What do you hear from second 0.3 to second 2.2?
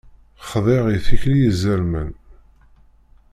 Xḍiɣ i tikli izerman.